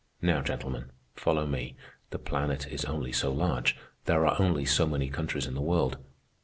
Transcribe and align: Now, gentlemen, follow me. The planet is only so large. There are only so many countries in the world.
Now, 0.19 0.41
gentlemen, 0.41 0.89
follow 1.13 1.45
me. 1.45 1.75
The 2.09 2.17
planet 2.17 2.65
is 2.67 2.85
only 2.85 3.11
so 3.11 3.31
large. 3.31 3.77
There 4.05 4.25
are 4.25 4.41
only 4.41 4.65
so 4.65 4.87
many 4.87 5.11
countries 5.11 5.45
in 5.45 5.53
the 5.53 5.61
world. 5.61 5.99